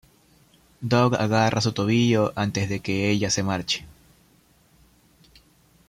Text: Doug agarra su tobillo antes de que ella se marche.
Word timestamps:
Doug 0.81 1.13
agarra 1.13 1.61
su 1.61 1.73
tobillo 1.73 2.33
antes 2.35 2.69
de 2.69 2.79
que 2.79 3.11
ella 3.11 3.29
se 3.29 3.43
marche. 3.43 3.85